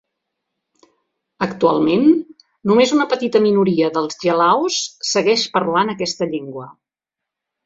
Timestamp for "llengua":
6.35-6.67